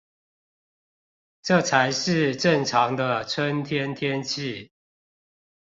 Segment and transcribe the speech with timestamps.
[1.43, 4.71] 這才是正常的春天天氣